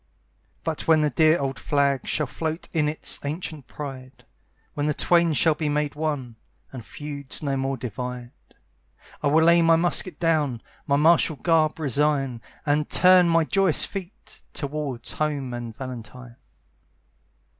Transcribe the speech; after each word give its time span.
But 0.63 0.87
when 0.87 1.01
the 1.01 1.11
dear 1.11 1.37
old 1.37 1.59
flag 1.59 2.07
Shall 2.07 2.25
float 2.25 2.67
in 2.73 2.89
its 2.89 3.19
ancient 3.23 3.67
pride, 3.67 4.25
When 4.73 4.87
the 4.87 4.95
twain 4.95 5.33
shall 5.33 5.53
be 5.53 5.69
made 5.69 5.93
one, 5.93 6.37
And 6.73 6.83
feuds 6.83 7.43
no 7.43 7.55
more 7.55 7.77
divide, 7.77 8.31
I 9.21 9.27
will 9.27 9.43
lay 9.45 9.61
my 9.61 9.75
musket 9.75 10.19
down, 10.19 10.63
My 10.87 10.95
martial 10.95 11.35
garb 11.35 11.77
resign, 11.79 12.41
And 12.65 12.89
turn 12.89 13.29
my 13.29 13.43
joyous 13.45 13.85
feet 13.85 14.41
Toward 14.53 15.07
home 15.07 15.53
and 15.53 15.77
Valentine. 15.77 16.37